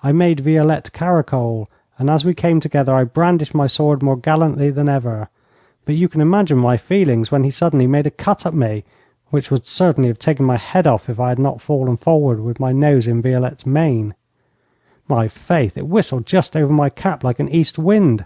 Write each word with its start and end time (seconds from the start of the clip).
I 0.00 0.12
made 0.12 0.38
Violette 0.38 0.92
caracole, 0.92 1.66
and 1.98 2.08
as 2.08 2.24
we 2.24 2.34
came 2.34 2.60
together 2.60 2.94
I 2.94 3.02
brandished 3.02 3.52
my 3.52 3.66
sword 3.66 4.00
more 4.00 4.16
gallantly 4.16 4.70
than 4.70 4.88
ever, 4.88 5.28
but 5.84 5.96
you 5.96 6.08
can 6.08 6.20
imagine 6.20 6.56
my 6.58 6.76
feelings 6.76 7.32
when 7.32 7.42
he 7.42 7.50
suddenly 7.50 7.88
made 7.88 8.06
a 8.06 8.12
cut 8.12 8.46
at 8.46 8.54
me 8.54 8.84
which 9.30 9.50
would 9.50 9.66
certainly 9.66 10.06
have 10.08 10.20
taken 10.20 10.46
my 10.46 10.56
head 10.56 10.86
off 10.86 11.08
if 11.08 11.18
I 11.18 11.30
had 11.30 11.40
not 11.40 11.60
fallen 11.60 11.96
forward 11.96 12.38
with 12.38 12.60
my 12.60 12.70
nose 12.70 13.08
in 13.08 13.20
Violette's 13.20 13.66
mane. 13.66 14.14
My 15.08 15.26
faith, 15.26 15.76
it 15.76 15.88
whistled 15.88 16.26
just 16.26 16.56
over 16.56 16.72
my 16.72 16.88
cap 16.88 17.24
like 17.24 17.40
an 17.40 17.48
east 17.48 17.76
wind. 17.76 18.24